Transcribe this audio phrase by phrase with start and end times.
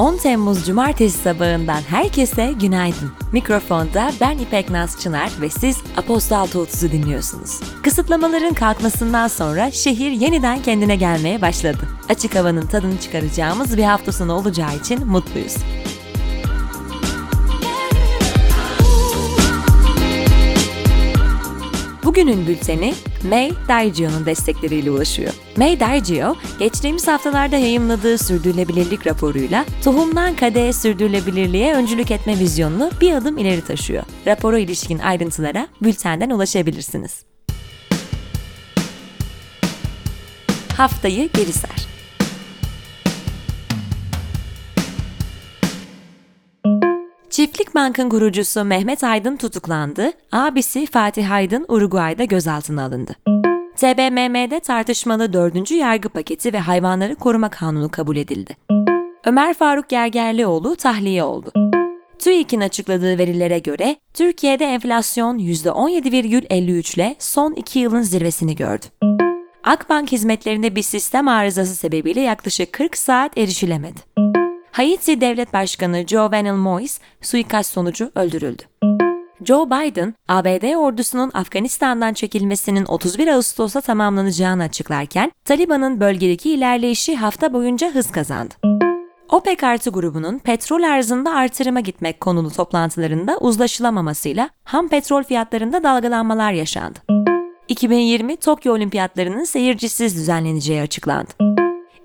[0.00, 3.12] 10 Temmuz Cumartesi sabahından herkese günaydın.
[3.32, 7.60] Mikrofonda ben İpek Naz Çınar ve siz Apostol 30'u dinliyorsunuz.
[7.82, 11.88] Kısıtlamaların kalkmasından sonra şehir yeniden kendine gelmeye başladı.
[12.08, 15.56] Açık havanın tadını çıkaracağımız bir hafta sonu olacağı için mutluyuz.
[22.20, 22.94] Bugünün bülteni
[23.28, 25.32] May Dargio'nun destekleriyle ulaşıyor.
[25.56, 33.38] May Dargio, geçtiğimiz haftalarda yayımladığı sürdürülebilirlik raporuyla tohumdan kadehe sürdürülebilirliğe öncülük etme vizyonunu bir adım
[33.38, 34.02] ileri taşıyor.
[34.26, 37.24] Rapora ilişkin ayrıntılara bültenden ulaşabilirsiniz.
[40.76, 41.89] Haftayı geri ser.
[47.30, 53.16] Çiftlik Bank'ın kurucusu Mehmet Aydın tutuklandı, abisi Fatih Aydın Uruguay'da gözaltına alındı.
[53.76, 55.70] TBMM'de tartışmalı 4.
[55.70, 58.56] yargı paketi ve hayvanları koruma kanunu kabul edildi.
[59.24, 61.52] Ömer Faruk Gergerlioğlu tahliye oldu.
[62.18, 68.86] TÜİK'in açıkladığı verilere göre Türkiye'de enflasyon %17,53 ile son 2 yılın zirvesini gördü.
[69.64, 74.29] Akbank hizmetlerinde bir sistem arızası sebebiyle yaklaşık 40 saat erişilemedi.
[74.72, 78.62] Haiti Devlet Başkanı Jovenel Moise suikast sonucu öldürüldü.
[79.44, 87.94] Joe Biden, ABD ordusunun Afganistan'dan çekilmesinin 31 Ağustos'ta tamamlanacağını açıklarken, Taliban'ın bölgedeki ilerleyişi hafta boyunca
[87.94, 88.54] hız kazandı.
[89.28, 96.98] OPEC artı grubunun petrol arzında artırıma gitmek konulu toplantılarında uzlaşılamamasıyla ham petrol fiyatlarında dalgalanmalar yaşandı.
[97.68, 101.49] 2020 Tokyo Olimpiyatlarının seyircisiz düzenleneceği açıklandı.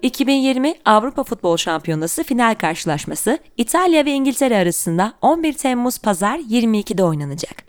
[0.05, 7.63] 2020 Avrupa Futbol Şampiyonası final karşılaşması İtalya ve İngiltere arasında 11 Temmuz Pazar 22'de oynanacak.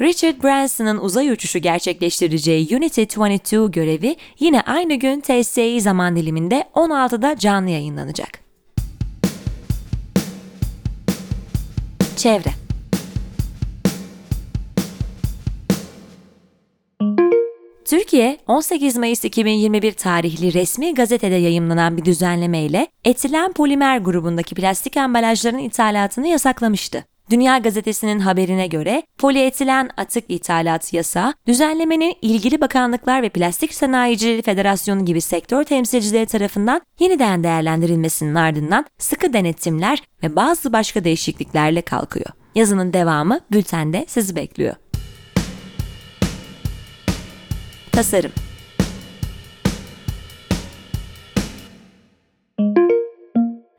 [0.00, 7.38] Richard Branson'ın uzay uçuşu gerçekleştireceği Unity 22 görevi yine aynı gün TSI zaman diliminde 16'da
[7.38, 8.38] canlı yayınlanacak.
[12.16, 12.57] Çevre
[17.88, 24.96] Türkiye, 18 Mayıs 2021 tarihli resmi gazetede yayımlanan bir düzenleme ile etilen polimer grubundaki plastik
[24.96, 27.04] ambalajların ithalatını yasaklamıştı.
[27.30, 35.04] Dünya Gazetesi'nin haberine göre polietilen atık ithalat yasa, düzenlemenin ilgili bakanlıklar ve Plastik Sanayicileri Federasyonu
[35.04, 42.30] gibi sektör temsilcileri tarafından yeniden değerlendirilmesinin ardından sıkı denetimler ve bazı başka değişikliklerle kalkıyor.
[42.54, 44.74] Yazının devamı bültende sizi bekliyor.
[47.98, 48.32] Tasarım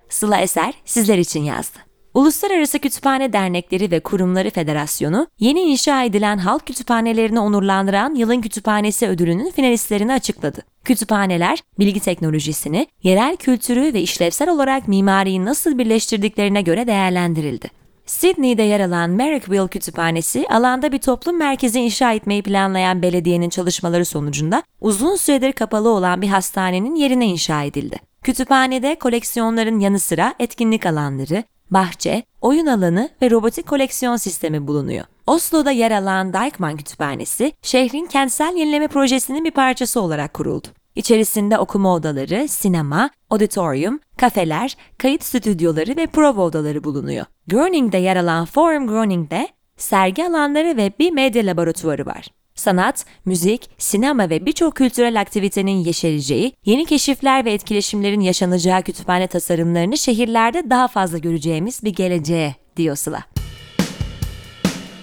[0.09, 1.79] Sıla Eser sizler için yazdı.
[2.13, 9.51] Uluslararası Kütüphane Dernekleri ve Kurumları Federasyonu, yeni inşa edilen halk kütüphanelerini onurlandıran Yılın Kütüphanesi ödülünün
[9.51, 10.61] finalistlerini açıkladı.
[10.83, 17.78] Kütüphaneler, bilgi teknolojisini, yerel kültürü ve işlevsel olarak mimariyi nasıl birleştirdiklerine göre değerlendirildi.
[18.09, 24.63] Sydney'de yer alan Merrickville Kütüphanesi, alanda bir toplum merkezi inşa etmeyi planlayan belediyenin çalışmaları sonucunda
[24.81, 27.99] uzun süredir kapalı olan bir hastanenin yerine inşa edildi.
[28.23, 35.05] Kütüphanede koleksiyonların yanı sıra etkinlik alanları, bahçe, oyun alanı ve robotik koleksiyon sistemi bulunuyor.
[35.27, 40.67] Oslo'da yer alan Dijkman Kütüphanesi, şehrin kentsel yenileme projesinin bir parçası olarak kuruldu.
[40.99, 47.25] İçerisinde okuma odaları, sinema, auditorium, kafeler, kayıt stüdyoları ve prova odaları bulunuyor.
[47.47, 52.27] Groning'de yer alan Forum Groning'de sergi alanları ve bir medya laboratuvarı var.
[52.55, 59.97] Sanat, müzik, sinema ve birçok kültürel aktivitenin yeşereceği, yeni keşifler ve etkileşimlerin yaşanacağı kütüphane tasarımlarını
[59.97, 63.23] şehirlerde daha fazla göreceğimiz bir geleceğe, diyor Sıla.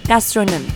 [0.08, 0.75] Gastronomi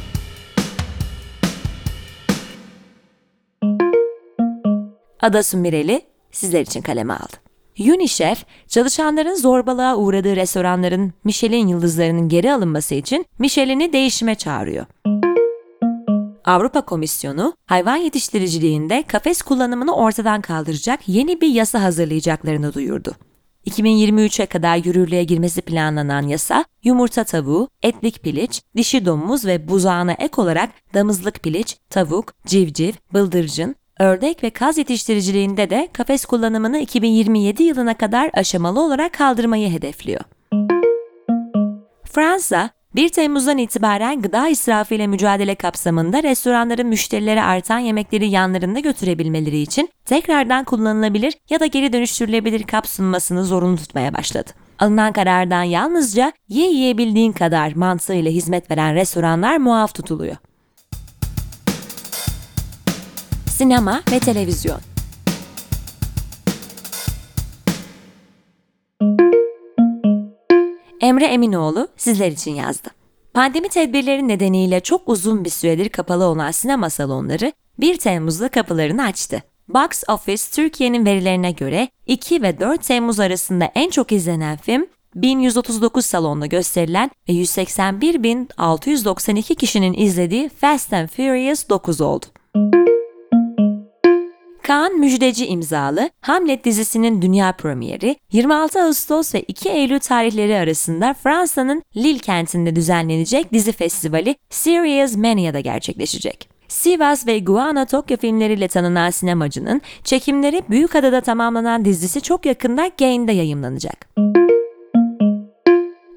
[5.23, 7.37] Ada Sümbireli sizler için kaleme aldı.
[7.79, 14.87] UNICEF, çalışanların zorbalığa uğradığı restoranların Michelin yıldızlarının geri alınması için Michelin'i değişime çağırıyor.
[16.45, 23.15] Avrupa Komisyonu, hayvan yetiştiriciliğinde kafes kullanımını ortadan kaldıracak yeni bir yasa hazırlayacaklarını duyurdu.
[23.67, 30.33] 2023'e kadar yürürlüğe girmesi planlanan yasa, yumurta tavuğu, etlik piliç, dişi domuz ve buzağına ek
[30.37, 37.95] olarak damızlık piliç, tavuk, civciv, bıldırcın, ördek ve kaz yetiştiriciliğinde de kafes kullanımını 2027 yılına
[37.95, 40.21] kadar aşamalı olarak kaldırmayı hedefliyor.
[42.05, 49.59] Fransa, 1 Temmuz'dan itibaren gıda israfı ile mücadele kapsamında restoranların müşterilere artan yemekleri yanlarında götürebilmeleri
[49.59, 54.51] için tekrardan kullanılabilir ya da geri dönüştürülebilir kap sunmasını zorunlu tutmaya başladı.
[54.79, 60.37] Alınan karardan yalnızca ye yiyebildiğin kadar mantığıyla hizmet veren restoranlar muaf tutuluyor.
[63.61, 64.79] Sinema ve televizyon
[71.01, 72.89] Emre Eminoğlu sizler için yazdı.
[73.35, 79.43] Pandemi tedbirleri nedeniyle çok uzun bir süredir kapalı olan sinema salonları 1 Temmuz'da kapılarını açtı.
[79.69, 86.07] Box Office Türkiye'nin verilerine göre 2 ve 4 Temmuz arasında en çok izlenen film 1139
[86.07, 92.27] salonda gösterilen ve 181.692 kişinin izlediği Fast and Furious 9 oldu.
[94.71, 101.83] Kaan Müjdeci imzalı Hamlet dizisinin dünya premieri 26 Ağustos ve 2 Eylül tarihleri arasında Fransa'nın
[101.97, 106.49] Lille kentinde düzenlenecek dizi festivali Serious Mania'da gerçekleşecek.
[106.69, 114.09] Sivas ve Guana Tokyo filmleriyle tanınan sinemacının çekimleri Büyükada'da tamamlanan dizisi çok yakında Gain'de yayımlanacak.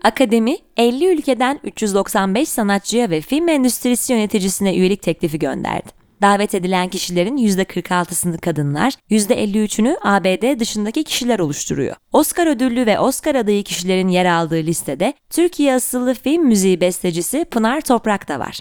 [0.04, 6.03] Akademi, 50 ülkeden 395 sanatçıya ve film endüstrisi yöneticisine üyelik teklifi gönderdi.
[6.24, 11.96] Davet edilen kişilerin %46'sını kadınlar, %53'ünü ABD dışındaki kişiler oluşturuyor.
[12.14, 17.82] Oscar ödüllü ve Oscar adayı kişilerin yer aldığı listede Türkiye asıllı film müziği bestecisi Pınar
[17.82, 18.60] Toprak da var.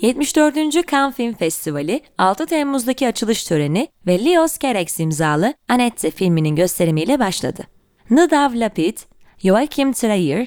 [0.00, 0.90] 74.
[0.90, 7.62] Cannes Film Festivali 6 Temmuz'daki açılış töreni ve Leos Kerex imzalı Annette filminin gösterimiyle başladı.
[8.10, 8.98] Nadav Lapid,
[9.38, 10.46] Joachim Trier,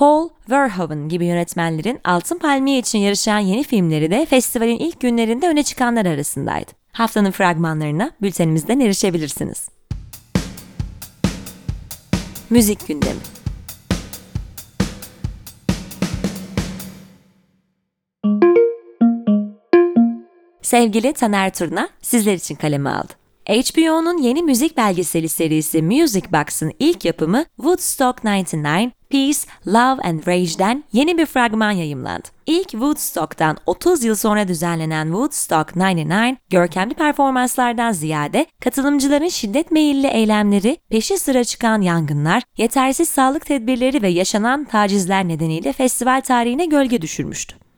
[0.00, 5.62] Paul Verhoeven gibi yönetmenlerin Altın Palmiye için yarışan yeni filmleri de festivalin ilk günlerinde öne
[5.62, 6.70] çıkanlar arasındaydı.
[6.92, 9.68] Haftanın fragmanlarına bültenimizden erişebilirsiniz.
[12.50, 13.20] Müzik gündemi
[20.62, 23.12] Sevgili Taner Turna sizler için kaleme aldı.
[23.48, 30.84] HBO'nun yeni müzik belgeseli serisi Music Box'ın ilk yapımı Woodstock 99, Peace, Love and Rage'den
[30.92, 32.28] yeni bir fragman yayımlandı.
[32.46, 40.76] İlk Woodstock'tan 30 yıl sonra düzenlenen Woodstock 99, görkemli performanslardan ziyade katılımcıların şiddet meyilli eylemleri,
[40.90, 47.69] peşi sıra çıkan yangınlar, yetersiz sağlık tedbirleri ve yaşanan tacizler nedeniyle festival tarihine gölge düşürmüştü.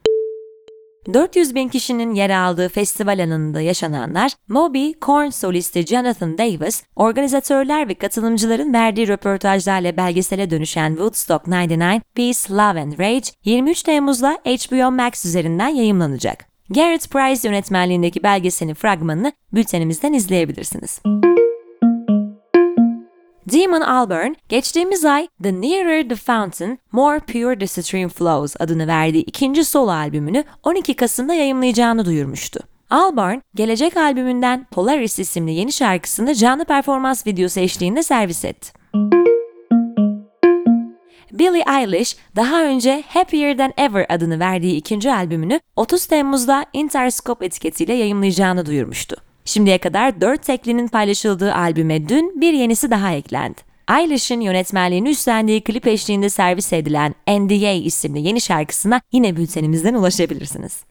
[1.13, 7.93] 400 bin kişinin yer aldığı festival alanında yaşananlar, Moby, Korn solisti Jonathan Davis, organizatörler ve
[7.93, 15.25] katılımcıların verdiği röportajlarla belgesele dönüşen Woodstock 99, Peace, Love and Rage 23 Temmuz'da HBO Max
[15.25, 16.45] üzerinden yayımlanacak.
[16.69, 21.01] Garrett Price yönetmenliğindeki belgeselin fragmanını bültenimizden izleyebilirsiniz.
[23.53, 29.23] Damon Albarn, geçtiğimiz ay The Nearer the Fountain, More Pure the Stream Flows adını verdiği
[29.23, 32.59] ikinci solo albümünü 12 Kasım'da yayımlayacağını duyurmuştu.
[32.89, 38.71] Albarn, gelecek albümünden Polaris isimli yeni şarkısını canlı performans videosu eşliğinde servis etti.
[41.31, 47.93] Billie Eilish daha önce Happier Than Ever adını verdiği ikinci albümünü 30 Temmuz'da Interscope etiketiyle
[47.93, 49.15] yayımlayacağını duyurmuştu.
[49.45, 53.61] Şimdiye kadar 4 teklinin paylaşıldığı albüme dün bir yenisi daha eklendi.
[53.89, 60.83] Eilish'in yönetmenliğini üstlendiği klip eşliğinde servis edilen NDA isimli yeni şarkısına yine bültenimizden ulaşabilirsiniz.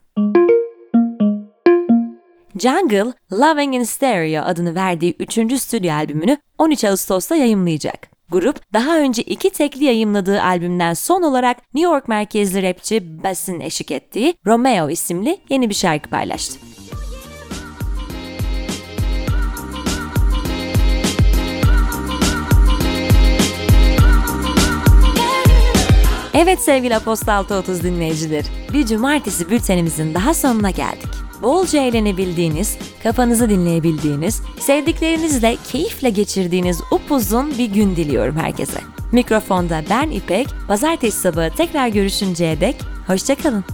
[2.58, 5.60] Jungle, Loving in Stereo adını verdiği 3.
[5.60, 8.08] stüdyo albümünü 13 Ağustos'ta yayımlayacak.
[8.30, 13.90] Grup, daha önce iki tekli yayımladığı albümden son olarak New York merkezli rapçi Bass'in eşlik
[13.90, 16.71] ettiği Romeo isimli yeni bir şarkı paylaştı.
[26.42, 31.08] Evet sevgili Aposta 630 dinleyicileri, bir cumartesi bültenimizin daha sonuna geldik.
[31.42, 38.80] Bolca eğlenebildiğiniz, kafanızı dinleyebildiğiniz, sevdiklerinizle keyifle geçirdiğiniz upuzun bir gün diliyorum herkese.
[39.12, 43.64] Mikrofonda ben İpek, pazartesi sabahı tekrar görüşünceye dek hoşçakalın.